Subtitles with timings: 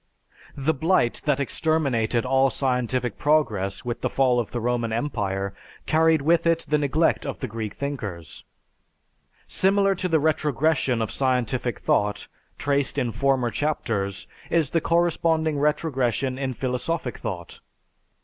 [0.57, 5.53] The blight that exterminated all scientific progress, with the fall of the Roman Empire,
[5.85, 8.43] carried with it the neglect of the Greek thinkers.
[9.45, 12.27] Similar to the retrogression of scientific thought,
[12.57, 17.59] traced in former chapters, is the corresponding retrogression in philosophic thought.